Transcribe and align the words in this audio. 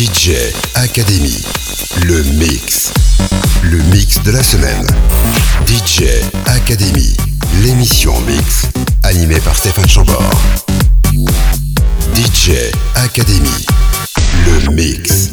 DJ 0.00 0.30
Academy, 0.76 1.44
le 2.06 2.22
mix. 2.38 2.90
Le 3.62 3.76
mix 3.92 4.22
de 4.22 4.30
la 4.30 4.42
semaine. 4.42 4.86
DJ 5.66 6.04
Academy, 6.46 7.14
l'émission 7.62 8.14
mix, 8.26 8.70
animée 9.02 9.40
par 9.40 9.54
Stéphane 9.54 9.86
Chambord. 9.86 10.32
DJ 12.14 12.72
Academy, 12.94 13.66
le 14.46 14.72
mix. 14.72 15.32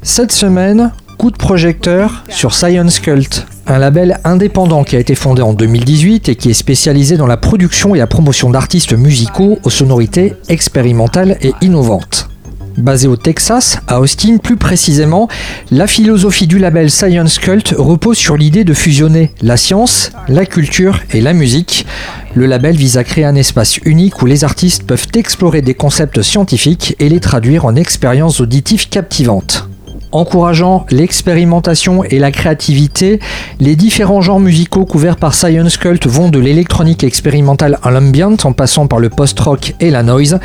Cette 0.00 0.32
semaine, 0.32 0.90
coup 1.18 1.30
de 1.30 1.36
projecteur 1.36 2.24
sur 2.30 2.54
Science 2.54 2.98
Cult, 2.98 3.46
un 3.66 3.76
label 3.76 4.20
indépendant 4.24 4.84
qui 4.84 4.96
a 4.96 5.00
été 5.00 5.14
fondé 5.14 5.42
en 5.42 5.52
2018 5.52 6.30
et 6.30 6.34
qui 6.34 6.48
est 6.48 6.54
spécialisé 6.54 7.18
dans 7.18 7.26
la 7.26 7.36
production 7.36 7.94
et 7.94 7.98
la 7.98 8.06
promotion 8.06 8.48
d'artistes 8.48 8.94
musicaux 8.94 9.58
aux 9.64 9.70
sonorités 9.70 10.32
expérimentales 10.48 11.36
et 11.42 11.52
innovantes. 11.60 12.30
Basé 12.76 13.08
au 13.08 13.16
Texas, 13.16 13.78
à 13.86 14.00
Austin 14.00 14.36
plus 14.36 14.56
précisément, 14.56 15.28
la 15.70 15.86
philosophie 15.86 16.46
du 16.46 16.58
label 16.58 16.90
Science 16.90 17.38
Cult 17.38 17.74
repose 17.78 18.18
sur 18.18 18.36
l'idée 18.36 18.64
de 18.64 18.74
fusionner 18.74 19.32
la 19.40 19.56
science, 19.56 20.12
la 20.28 20.44
culture 20.44 21.00
et 21.12 21.22
la 21.22 21.32
musique. 21.32 21.86
Le 22.34 22.44
label 22.44 22.76
vise 22.76 22.98
à 22.98 23.04
créer 23.04 23.24
un 23.24 23.34
espace 23.34 23.78
unique 23.78 24.20
où 24.20 24.26
les 24.26 24.44
artistes 24.44 24.82
peuvent 24.82 25.08
explorer 25.14 25.62
des 25.62 25.74
concepts 25.74 26.20
scientifiques 26.20 26.94
et 26.98 27.08
les 27.08 27.20
traduire 27.20 27.64
en 27.64 27.76
expériences 27.76 28.40
auditives 28.40 28.90
captivantes 28.90 29.68
encourageant 30.12 30.86
l'expérimentation 30.90 32.04
et 32.04 32.18
la 32.18 32.30
créativité, 32.30 33.20
les 33.60 33.76
différents 33.76 34.20
genres 34.20 34.40
musicaux 34.40 34.84
couverts 34.84 35.16
par 35.16 35.34
Science 35.34 35.76
Cult 35.76 36.06
vont 36.06 36.28
de 36.28 36.38
l'électronique 36.38 37.04
expérimentale 37.04 37.78
à 37.82 37.90
l'ambient 37.90 38.36
en 38.44 38.52
passant 38.52 38.86
par 38.86 38.98
le 38.98 39.10
post-rock 39.10 39.74
et 39.80 39.90
la 39.90 40.02
noise. 40.02 40.38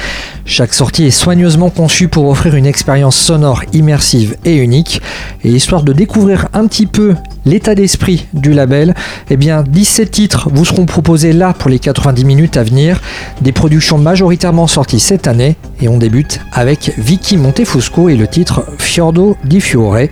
Chaque 0.45 0.73
sortie 0.73 1.05
est 1.05 1.11
soigneusement 1.11 1.69
conçue 1.69 2.07
pour 2.07 2.27
offrir 2.27 2.55
une 2.55 2.65
expérience 2.65 3.15
sonore 3.15 3.63
immersive 3.73 4.35
et 4.45 4.55
unique. 4.55 5.01
Et 5.43 5.51
histoire 5.51 5.83
de 5.83 5.93
découvrir 5.93 6.47
un 6.53 6.67
petit 6.67 6.85
peu 6.85 7.15
l'état 7.45 7.75
d'esprit 7.75 8.27
du 8.33 8.53
label, 8.53 8.93
eh 9.29 9.37
bien 9.37 9.63
17 9.63 10.11
titres 10.11 10.49
vous 10.51 10.65
seront 10.65 10.85
proposés 10.85 11.33
là 11.33 11.53
pour 11.53 11.69
les 11.69 11.79
90 11.79 12.25
minutes 12.25 12.57
à 12.57 12.63
venir, 12.63 13.01
des 13.41 13.51
productions 13.51 13.97
majoritairement 13.97 14.67
sorties 14.67 14.99
cette 14.99 15.27
année 15.27 15.55
et 15.81 15.87
on 15.87 15.97
débute 15.97 16.39
avec 16.51 16.93
Vicky 16.97 17.37
Montefusco 17.37 18.09
et 18.09 18.15
le 18.15 18.27
titre 18.27 18.65
Fiordo 18.77 19.37
di 19.51 19.59
Fiore, 19.59 20.09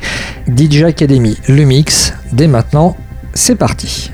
DJ 0.50 0.84
Academy, 0.84 1.38
le 1.48 1.64
mix, 1.64 2.12
dès 2.34 2.48
maintenant, 2.48 2.98
c'est 3.34 3.56
parti. 3.56 4.12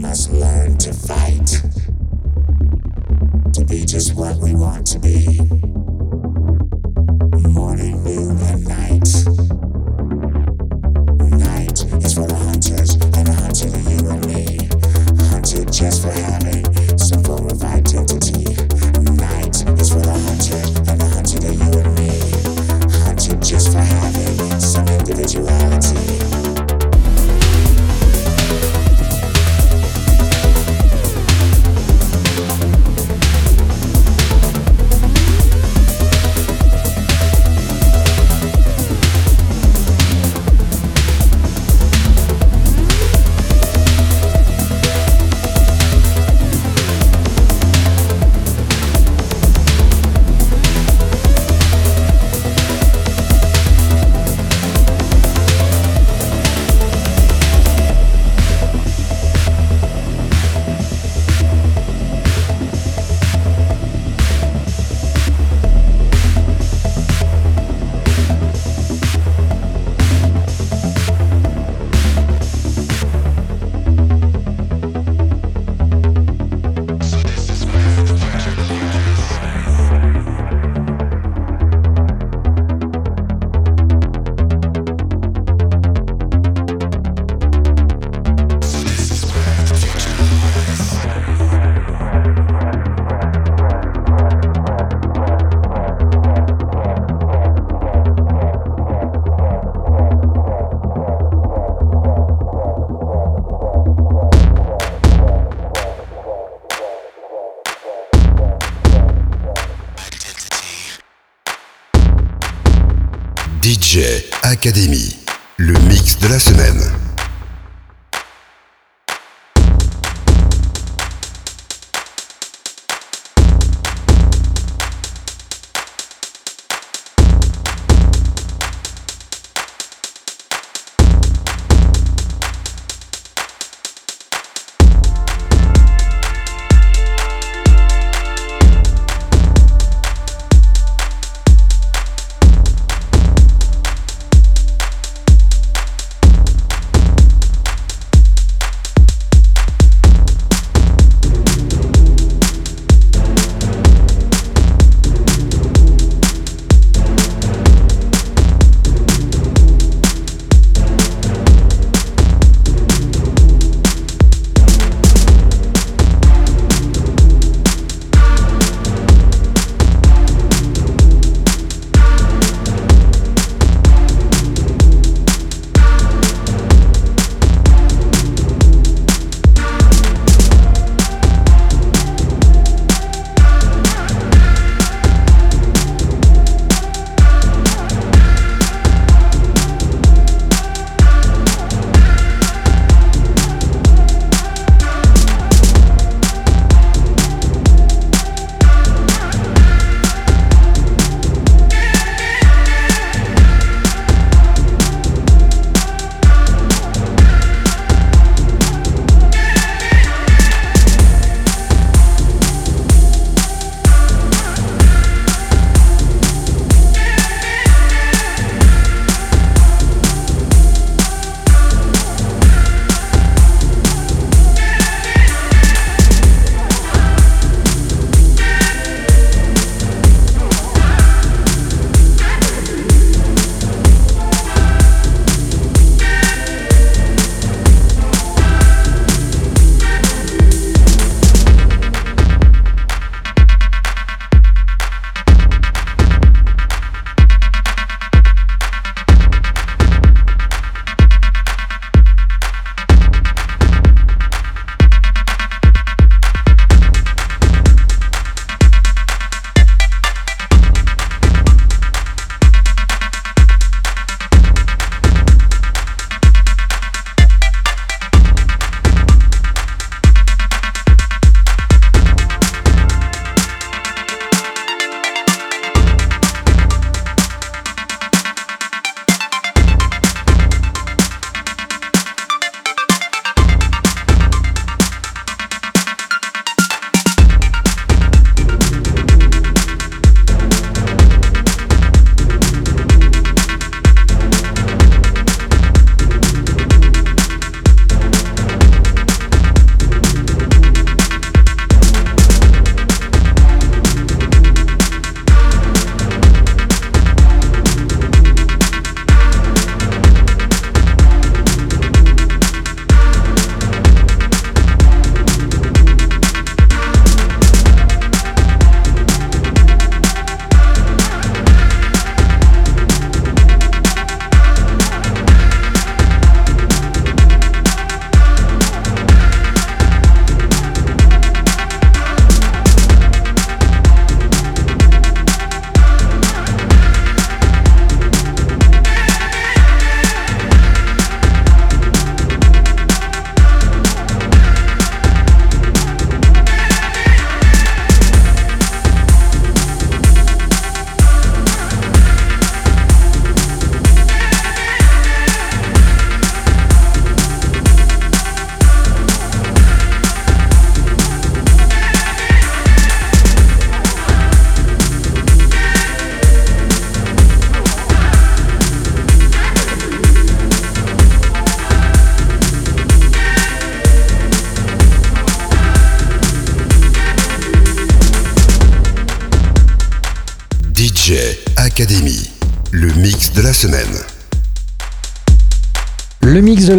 must 0.00 0.32
learn 0.32 0.78
to 0.78 0.94
fight, 0.94 1.46
to 3.52 3.64
be 3.66 3.84
just 3.84 4.14
what 4.14 4.36
we 4.36 4.54
want 4.54 4.86
to 4.86 4.98
be. 4.98 5.38
Morning, 7.46 8.02
noon, 8.02 8.38
and 8.38 8.66
night. 8.66 9.49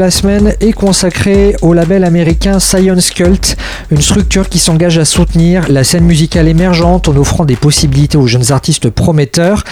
La 0.01 0.09
semaine 0.09 0.55
est 0.61 0.71
consacré 0.71 1.55
au 1.61 1.73
label 1.73 2.03
américain 2.03 2.59
Science 2.59 3.11
Cult, 3.11 3.55
une 3.91 4.01
structure 4.01 4.49
qui 4.49 4.57
s'engage 4.57 4.97
à 4.97 5.05
soutenir 5.05 5.71
la 5.71 5.83
scène 5.83 6.05
musicale 6.05 6.47
émergente 6.47 7.07
en 7.07 7.15
offrant 7.15 7.45
des 7.45 7.55
possibilités 7.55 8.17
aux 8.17 8.25
jeunes 8.25 8.51
artistes 8.51 8.89
prometteurs. 8.89 9.63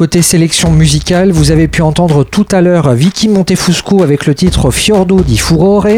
Côté 0.00 0.22
sélection 0.22 0.70
musicale, 0.70 1.30
vous 1.30 1.50
avez 1.50 1.68
pu 1.68 1.82
entendre 1.82 2.24
tout 2.24 2.46
à 2.52 2.62
l'heure 2.62 2.94
Vicky 2.94 3.28
Montefusco 3.28 4.02
avec 4.02 4.24
le 4.24 4.34
titre 4.34 4.70
Fiordo 4.70 5.20
di 5.20 5.36
Furore. 5.36 5.88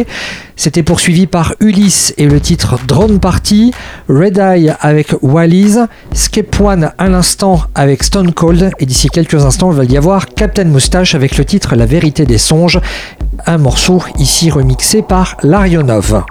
C'était 0.57 0.83
poursuivi 0.83 1.29
par 1.29 1.55
Ulysse 1.61 2.13
et 2.19 2.27
le 2.27 2.41
titre 2.41 2.81
Drone 2.89 3.21
Party, 3.21 3.71
Red 4.09 4.39
Eye 4.39 4.75
avec 4.81 5.15
Wallis, 5.23 5.77
Skep 6.15 6.61
One 6.61 6.91
à 6.99 7.09
l'instant 7.09 7.61
avec 7.77 8.03
Stone 8.03 8.33
Cold 8.33 8.73
et 8.81 8.87
d'ici 8.87 9.07
quelques 9.07 9.45
instants 9.45 9.71
il 9.71 9.77
va 9.77 9.85
y 9.85 9.97
avoir 9.97 10.27
Captain 10.27 10.65
Moustache 10.65 11.15
avec 11.15 11.39
le 11.39 11.45
titre 11.45 11.77
La 11.77 11.87
vérité 11.87 12.25
des 12.27 12.39
songes, 12.39 12.81
un 13.47 13.59
morceau 13.59 14.03
ici 14.19 14.51
remixé 14.51 15.03
par 15.03 15.37
Larionov. 15.45 16.25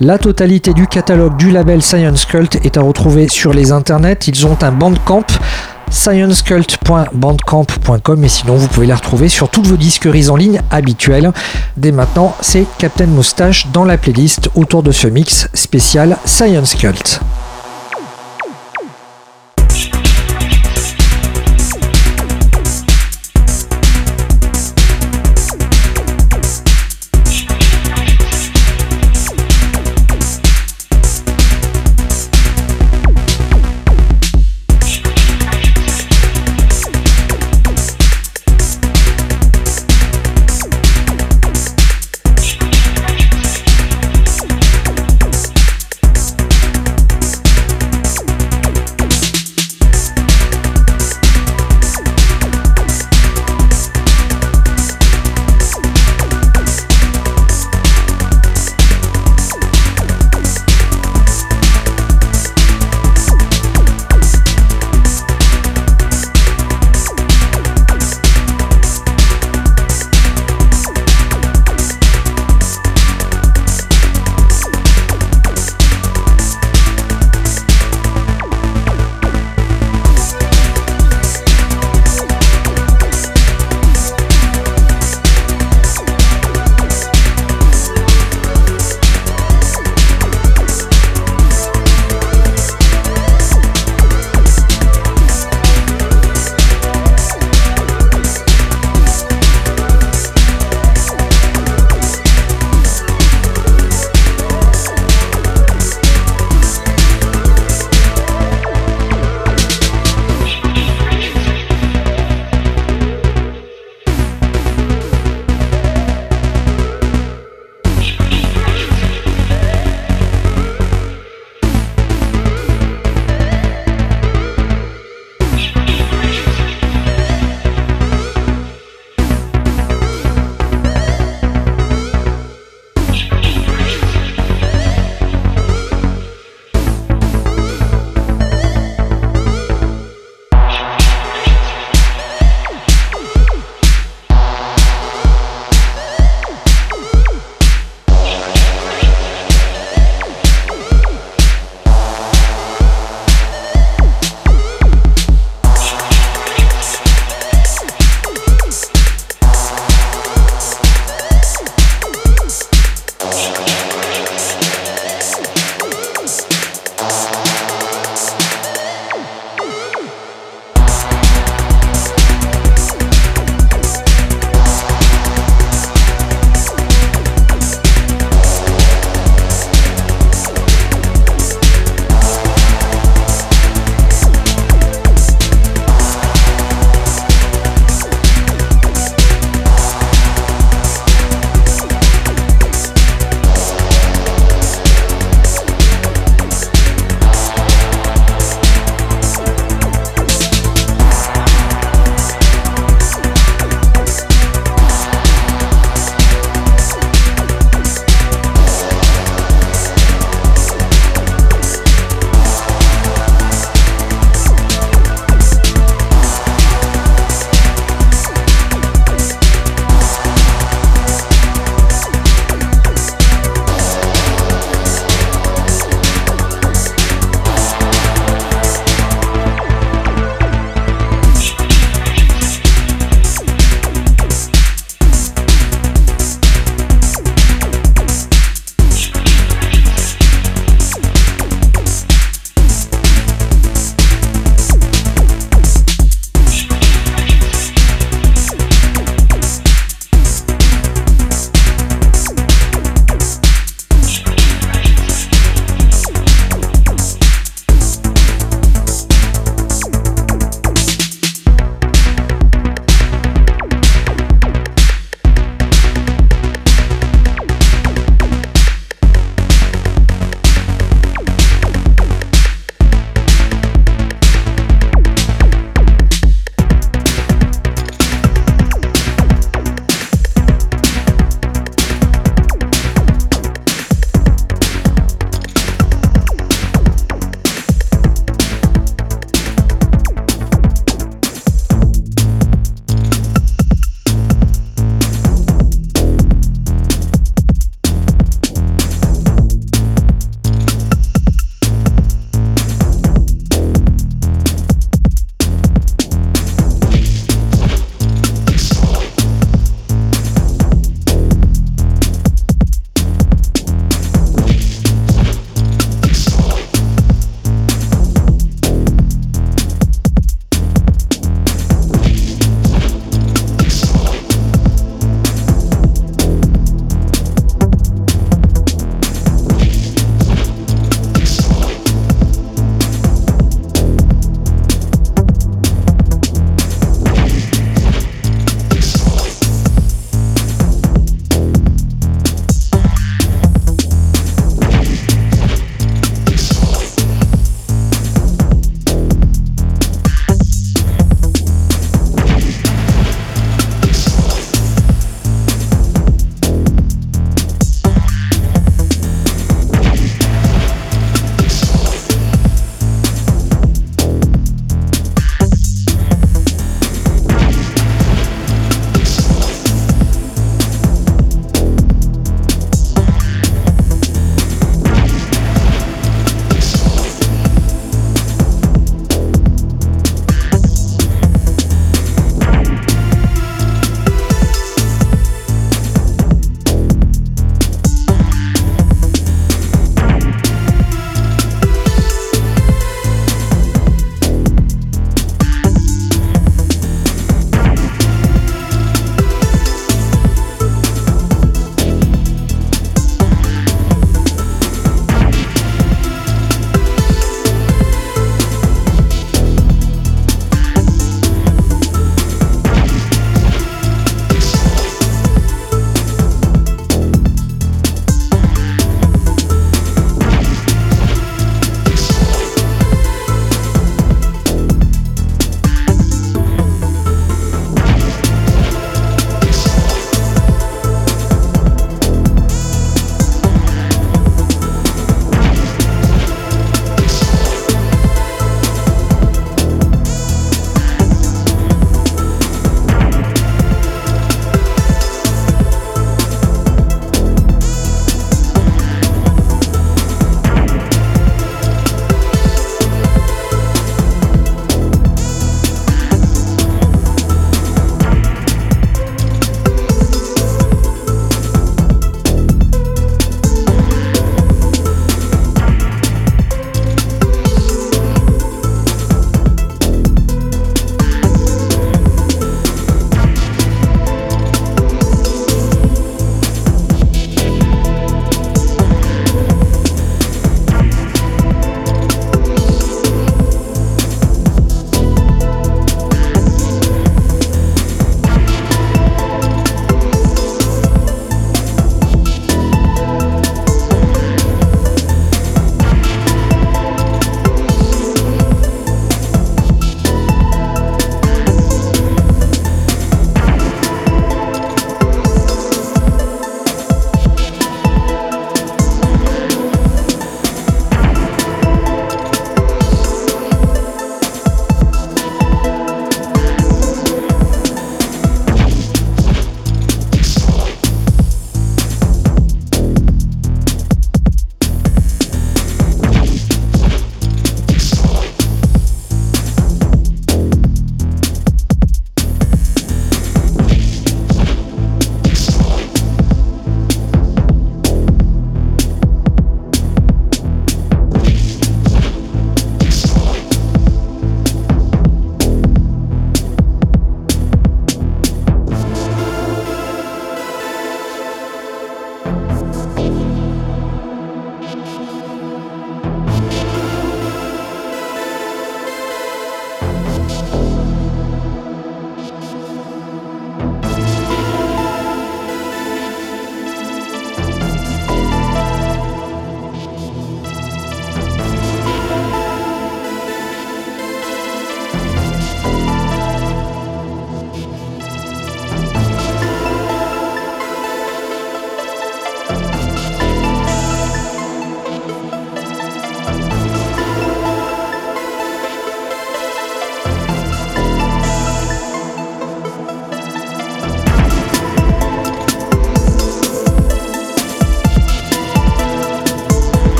La 0.00 0.18
totalité 0.18 0.74
du 0.74 0.86
catalogue 0.88 1.38
du 1.38 1.50
label 1.50 1.80
Science 1.80 2.26
Cult 2.26 2.56
est 2.66 2.76
à 2.76 2.82
retrouver 2.82 3.28
sur 3.28 3.54
les 3.54 3.72
internets. 3.72 4.18
Ils 4.26 4.44
ont 4.44 4.58
un 4.60 4.72
bandcamp 4.72 5.24
sciencecult.bandcamp.com 5.94 8.24
et 8.24 8.28
sinon 8.28 8.56
vous 8.56 8.68
pouvez 8.68 8.86
les 8.86 8.94
retrouver 8.94 9.28
sur 9.28 9.48
toutes 9.48 9.66
vos 9.66 9.76
disqueries 9.76 10.28
en 10.28 10.36
ligne 10.36 10.60
habituelles. 10.70 11.32
Dès 11.76 11.92
maintenant, 11.92 12.34
c'est 12.40 12.66
Captain 12.78 13.06
Moustache 13.06 13.68
dans 13.68 13.84
la 13.84 13.96
playlist 13.96 14.50
autour 14.54 14.82
de 14.82 14.92
ce 14.92 15.06
mix 15.06 15.48
spécial 15.54 16.18
Science 16.24 16.74
Cult. 16.74 17.20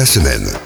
La 0.00 0.06
semaine. 0.06 0.59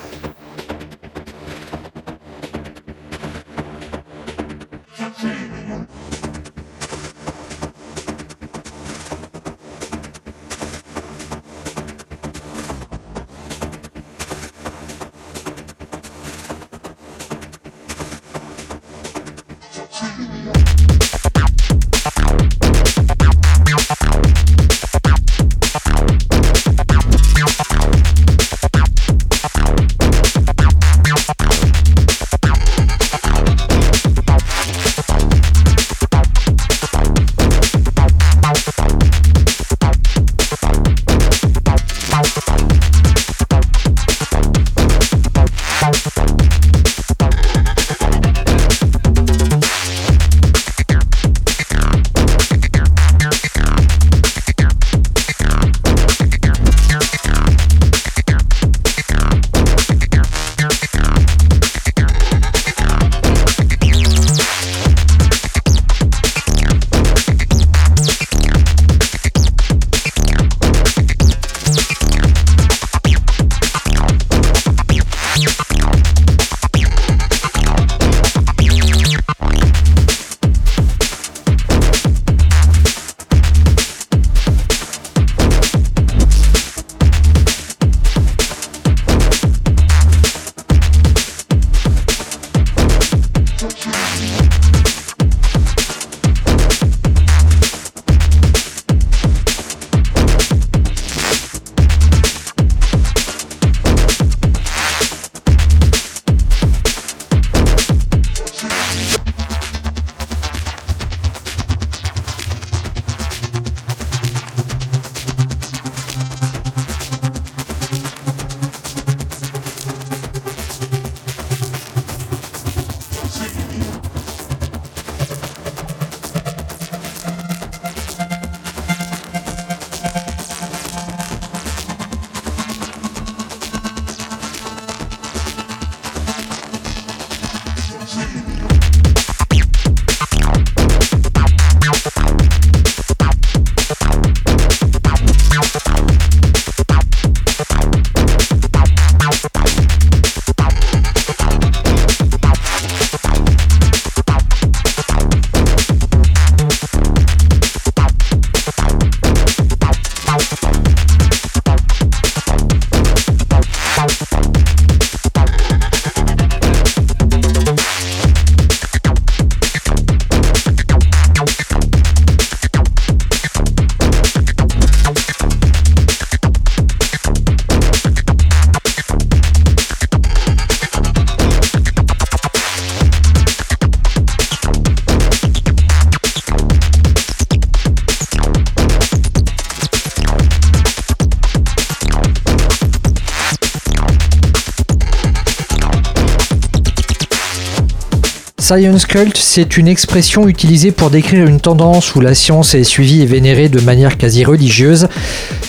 Science 198.64 199.04
cult, 199.04 199.36
c'est 199.36 199.76
une 199.76 199.88
expression 199.88 200.48
utilisée 200.48 200.90
pour 200.90 201.10
décrire 201.10 201.46
une 201.46 201.60
tendance 201.60 202.14
où 202.14 202.22
la 202.22 202.34
science 202.34 202.74
est 202.74 202.82
suivie 202.82 203.20
et 203.20 203.26
vénérée 203.26 203.68
de 203.68 203.78
manière 203.78 204.16
quasi 204.16 204.42
religieuse. 204.42 205.08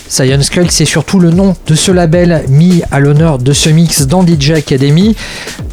Science 0.08 0.50
Cult, 0.50 0.72
c'est 0.72 0.86
surtout 0.86 1.20
le 1.20 1.30
nom 1.30 1.58
de 1.68 1.76
ce 1.76 1.92
label 1.92 2.46
mis 2.48 2.84
à 2.92 3.02
l'honneur 3.02 3.38
de 3.38 3.52
ce 3.52 3.68
mix 3.68 4.08
dans 4.08 4.26
DJ 4.26 4.52
Academy. 4.52 5.14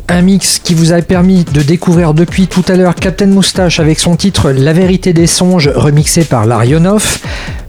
Un 0.08 0.22
mix 0.22 0.58
qui 0.58 0.74
vous 0.74 0.92
a 0.92 1.00
permis 1.00 1.44
de 1.44 1.62
découvrir 1.62 2.12
depuis 2.12 2.48
tout 2.48 2.64
à 2.66 2.74
l'heure 2.74 2.96
Captain 2.96 3.26
Moustache 3.26 3.78
avec 3.78 4.00
son 4.00 4.16
titre 4.16 4.50
La 4.50 4.72
vérité 4.72 5.12
des 5.12 5.28
songes 5.28 5.68
remixé 5.68 6.24
par 6.24 6.44
Larionov. 6.44 7.20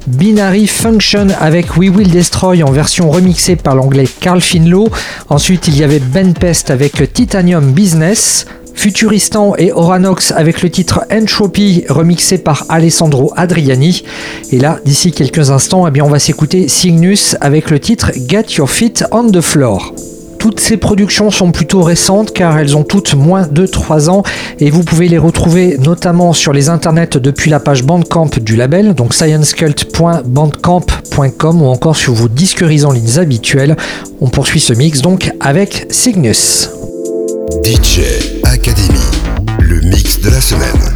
Binary 0.08 0.66
Function 0.66 1.28
avec 1.40 1.78
We 1.78 1.92
Will 1.92 2.10
Destroy 2.10 2.64
en 2.64 2.72
version 2.72 3.12
remixée 3.12 3.56
par 3.56 3.76
l'anglais 3.76 4.08
Carl 4.20 4.42
Finlow. 4.42 4.90
Ensuite, 5.30 5.68
il 5.68 5.78
y 5.78 5.84
avait 5.84 6.00
Ben 6.00 6.34
Pest 6.34 6.72
avec 6.72 7.14
Titanium 7.14 7.72
Business. 7.72 8.48
Futuristan 8.84 9.56
et 9.58 9.72
Oranox 9.72 10.34
avec 10.36 10.62
le 10.62 10.70
titre 10.70 11.06
Entropy 11.10 11.86
remixé 11.88 12.38
par 12.38 12.66
Alessandro 12.68 13.32
Adriani. 13.38 14.04
Et 14.52 14.60
là, 14.60 14.82
d'ici 14.84 15.14
quelques 15.14 15.52
instants, 15.52 15.88
eh 15.88 15.92
bien, 15.92 16.04
on 16.04 16.10
va 16.10 16.20
s'écouter 16.20 16.68
Cygnus 16.68 17.38
avec 17.40 17.70
le 17.70 17.80
titre 17.80 18.12
Get 18.28 18.44
Your 18.58 18.70
Feet 18.70 19.06
on 19.12 19.32
the 19.32 19.40
Floor. 19.40 19.94
Toutes 20.38 20.60
ces 20.60 20.76
productions 20.76 21.32
sont 21.32 21.54
plutôt 21.54 21.82
récentes 21.82 22.34
car 22.34 22.60
elles 22.60 22.76
ont 22.76 22.84
toutes 22.84 23.14
moins 23.14 23.48
de 23.48 23.66
3 23.66 24.10
ans 24.10 24.24
et 24.60 24.70
vous 24.70 24.84
pouvez 24.84 25.08
les 25.08 25.18
retrouver 25.18 25.78
notamment 25.78 26.34
sur 26.34 26.52
les 26.52 26.68
internets 26.68 27.16
depuis 27.16 27.50
la 27.50 27.62
page 27.62 27.86
Bandcamp 27.86 28.32
du 28.42 28.58
label, 28.58 28.96
donc 28.96 29.14
sciencecult.bandcamp.com 29.14 31.62
ou 31.62 31.68
encore 31.68 31.96
sur 31.96 32.16
vos 32.16 32.28
disqueries 32.28 32.84
en 32.84 32.92
ligne 32.92 33.18
habituelles. 33.18 33.78
On 34.20 34.28
poursuit 34.28 34.60
ce 34.60 34.74
mix 34.74 35.00
donc 35.00 35.32
avec 35.40 35.88
Cygnus. 35.90 36.70
DJ 37.64 38.33
de 40.24 40.30
la 40.30 40.40
semaine. 40.42 40.93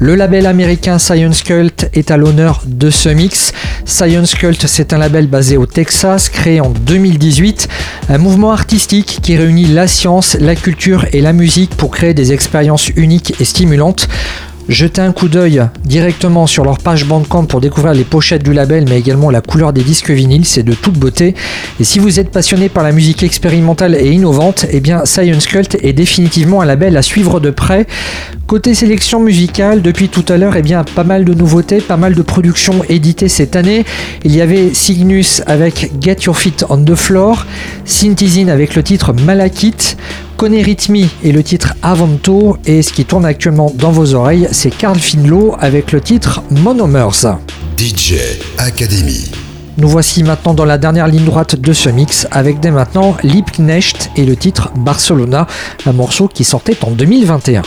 Le 0.00 0.16
label 0.16 0.46
américain 0.46 0.98
Science 0.98 1.44
Cult 1.44 1.88
est 1.94 2.10
à 2.10 2.16
l'honneur 2.16 2.62
de 2.66 2.90
ce 2.90 3.08
mix. 3.08 3.52
Science 3.84 4.34
Cult, 4.34 4.66
c'est 4.66 4.92
un 4.92 4.98
label 4.98 5.28
basé 5.28 5.56
au 5.56 5.66
Texas, 5.66 6.28
créé 6.28 6.60
en 6.60 6.70
2018, 6.70 7.68
un 8.08 8.18
mouvement 8.18 8.50
artistique 8.50 9.20
qui 9.22 9.36
réunit 9.36 9.66
la 9.66 9.86
science, 9.86 10.36
la 10.40 10.56
culture 10.56 11.06
et 11.12 11.20
la 11.20 11.32
musique 11.32 11.70
pour 11.76 11.92
créer 11.92 12.14
des 12.14 12.32
expériences 12.32 12.88
uniques 12.88 13.34
et 13.40 13.44
stimulantes. 13.44 14.08
Jetez 14.68 15.00
un 15.00 15.12
coup 15.12 15.28
d'œil 15.28 15.62
directement 15.82 16.46
sur 16.46 16.62
leur 16.62 16.76
page 16.76 17.06
Bandcamp 17.06 17.46
pour 17.46 17.62
découvrir 17.62 17.94
les 17.94 18.04
pochettes 18.04 18.42
du 18.42 18.52
label, 18.52 18.84
mais 18.86 18.98
également 18.98 19.30
la 19.30 19.40
couleur 19.40 19.72
des 19.72 19.82
disques 19.82 20.10
vinyles, 20.10 20.44
c'est 20.44 20.62
de 20.62 20.74
toute 20.74 20.98
beauté. 20.98 21.34
Et 21.80 21.84
si 21.84 21.98
vous 21.98 22.20
êtes 22.20 22.30
passionné 22.30 22.68
par 22.68 22.84
la 22.84 22.92
musique 22.92 23.22
expérimentale 23.22 23.94
et 23.94 24.10
innovante, 24.10 24.66
eh 24.70 24.80
bien 24.80 25.06
Science 25.06 25.46
Cult 25.46 25.78
est 25.82 25.94
définitivement 25.94 26.60
un 26.60 26.66
label 26.66 26.98
à 26.98 27.02
suivre 27.02 27.40
de 27.40 27.48
près. 27.48 27.86
Côté 28.48 28.74
sélection 28.74 29.20
musicale, 29.20 29.82
depuis 29.82 30.08
tout 30.08 30.24
à 30.26 30.38
l'heure, 30.38 30.56
eh 30.56 30.62
bien 30.62 30.82
pas 30.82 31.04
mal 31.04 31.26
de 31.26 31.34
nouveautés, 31.34 31.82
pas 31.82 31.98
mal 31.98 32.14
de 32.14 32.22
productions 32.22 32.82
éditées 32.88 33.28
cette 33.28 33.56
année. 33.56 33.84
Il 34.24 34.34
y 34.34 34.40
avait 34.40 34.72
Cygnus 34.72 35.42
avec 35.44 35.92
Get 36.00 36.16
Your 36.24 36.34
Feet 36.34 36.64
on 36.70 36.82
the 36.82 36.94
Floor, 36.94 37.44
Synthesine 37.84 38.48
avec 38.48 38.74
le 38.74 38.82
titre 38.82 39.12
Malakit, 39.12 39.98
Connaît 40.38 40.62
Rhythmi 40.62 41.10
et 41.22 41.32
le 41.32 41.42
titre 41.42 41.74
Avanto, 41.82 42.56
et 42.64 42.80
ce 42.80 42.90
qui 42.90 43.04
tourne 43.04 43.26
actuellement 43.26 43.70
dans 43.74 43.90
vos 43.90 44.14
oreilles, 44.14 44.48
c'est 44.50 44.70
Carl 44.70 44.98
Finlow 44.98 45.54
avec 45.60 45.92
le 45.92 46.00
titre 46.00 46.42
Monomers. 46.50 47.36
DJ 47.76 48.14
Academy. 48.56 49.30
Nous 49.76 49.88
voici 49.88 50.22
maintenant 50.22 50.54
dans 50.54 50.64
la 50.64 50.78
dernière 50.78 51.06
ligne 51.06 51.26
droite 51.26 51.56
de 51.56 51.72
ce 51.74 51.90
mix 51.90 52.26
avec 52.30 52.60
dès 52.60 52.70
maintenant 52.70 53.14
Liebknecht 53.22 54.10
et 54.16 54.24
le 54.24 54.36
titre 54.36 54.70
Barcelona, 54.74 55.46
un 55.84 55.92
morceau 55.92 56.28
qui 56.28 56.44
sortait 56.44 56.78
en 56.80 56.92
2021. 56.92 57.60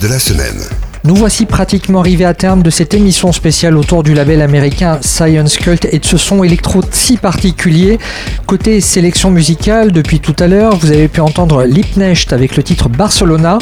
De 0.00 0.08
la 0.08 0.18
semaine. 0.18 0.60
Nous 1.04 1.14
voici 1.14 1.46
pratiquement 1.46 2.00
arrivés 2.00 2.24
à 2.24 2.34
terme 2.34 2.62
de 2.62 2.70
cette 2.70 2.92
émission 2.92 3.30
spéciale 3.32 3.76
autour 3.76 4.02
du 4.02 4.12
label 4.12 4.42
américain 4.42 4.98
Science 5.02 5.56
Cult 5.56 5.86
et 5.92 5.98
de 6.00 6.04
ce 6.04 6.16
son 6.16 6.42
électro 6.42 6.80
si 6.90 7.16
particulier. 7.16 7.98
Côté 8.46 8.80
sélection 8.80 9.30
musicale, 9.30 9.92
depuis 9.92 10.20
tout 10.20 10.34
à 10.38 10.48
l'heure, 10.48 10.76
vous 10.76 10.90
avez 10.90 11.08
pu 11.08 11.20
entendre 11.20 11.64
Lipnecht 11.64 12.32
avec 12.32 12.56
le 12.56 12.62
titre 12.62 12.88
Barcelona, 12.88 13.58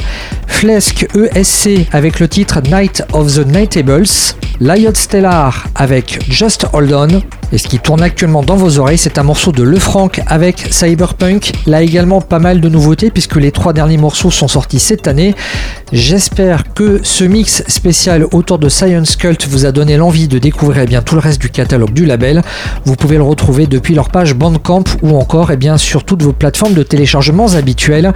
Flesk 0.46 1.06
ESC 1.14 1.86
avec 1.92 2.18
le 2.18 2.28
titre 2.28 2.60
Night 2.62 3.04
of 3.12 3.34
the 3.34 3.46
Nightables, 3.46 4.06
Liot 4.60 4.94
Stellar 4.94 5.66
avec 5.74 6.24
Just 6.30 6.66
Hold 6.72 6.92
On, 6.92 7.22
et 7.54 7.58
ce 7.58 7.68
qui 7.68 7.78
tourne 7.78 8.02
actuellement 8.02 8.42
dans 8.42 8.56
vos 8.56 8.80
oreilles, 8.80 8.98
c'est 8.98 9.16
un 9.16 9.22
morceau 9.22 9.52
de 9.52 9.62
Lefranc 9.62 10.10
avec 10.26 10.66
Cyberpunk. 10.72 11.52
Là 11.66 11.82
également 11.82 12.20
pas 12.20 12.40
mal 12.40 12.60
de 12.60 12.68
nouveautés 12.68 13.10
puisque 13.10 13.36
les 13.36 13.52
trois 13.52 13.72
derniers 13.72 13.96
morceaux 13.96 14.32
sont 14.32 14.48
sortis 14.48 14.80
cette 14.80 15.06
année. 15.06 15.36
J'espère 15.92 16.72
que 16.72 17.00
ce 17.02 17.24
mix 17.24 17.62
spécial 17.68 18.26
autour 18.32 18.58
de 18.58 18.68
Science 18.68 19.16
Cult 19.16 19.46
vous 19.46 19.66
a 19.66 19.72
donné 19.72 19.96
l'envie 19.96 20.28
de 20.28 20.38
découvrir 20.38 20.82
eh 20.82 20.86
bien, 20.86 21.02
tout 21.02 21.14
le 21.14 21.20
reste 21.20 21.40
du 21.40 21.50
catalogue 21.50 21.92
du 21.92 22.06
label. 22.06 22.42
Vous 22.84 22.96
pouvez 22.96 23.16
le 23.16 23.22
retrouver 23.22 23.66
depuis 23.66 23.94
leur 23.94 24.08
page 24.08 24.34
Bandcamp 24.34 24.84
ou 25.02 25.16
encore 25.16 25.52
eh 25.52 25.56
bien, 25.56 25.76
sur 25.76 26.04
toutes 26.04 26.22
vos 26.22 26.32
plateformes 26.32 26.74
de 26.74 26.82
téléchargements 26.82 27.54
habituelles. 27.54 28.12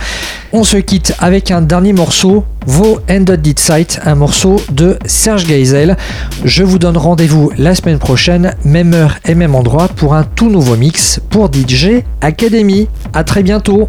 On 0.53 0.65
se 0.65 0.79
quitte 0.79 1.15
avec 1.19 1.51
un 1.51 1.61
dernier 1.61 1.93
morceau, 1.93 2.45
Vos 2.67 3.01
Ended 3.11 3.43
Dead 3.43 3.59
Sight, 3.59 4.01
un 4.05 4.15
morceau 4.15 4.57
de 4.73 4.99
Serge 5.05 5.47
Geisel. 5.47 5.97
Je 6.45 6.65
vous 6.65 6.79
donne 6.79 6.97
rendez-vous 6.97 7.53
la 7.59 7.75
semaine 7.75 7.99
prochaine, 7.99 8.55
même 8.65 8.95
heure 8.95 9.19
et 9.25 9.35
même 9.35 9.55
endroit 9.55 9.89
pour 9.89 10.15
un 10.15 10.25
tout 10.25 10.51
nouveau 10.51 10.77
mix 10.77 11.21
pour 11.31 11.51
DJ 11.53 12.03
Academy. 12.23 12.89
A 13.13 13.25
très 13.25 13.43
bientôt 13.43 13.89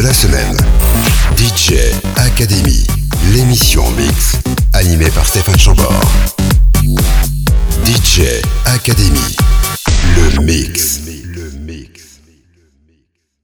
de 0.00 0.06
la 0.06 0.14
semaine. 0.14 0.49